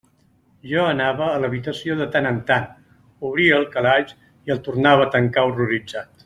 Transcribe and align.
Jo 0.69 0.85
anava 0.93 1.27
a 1.33 1.35
l'habitació 1.43 1.97
de 1.99 2.07
tant 2.15 2.29
en 2.29 2.39
tant, 2.47 2.65
obria 3.29 3.59
el 3.61 3.69
calaix 3.77 4.15
i 4.49 4.55
el 4.57 4.63
tornava 4.71 5.07
a 5.07 5.13
tancar 5.19 5.47
horroritzat. 5.51 6.11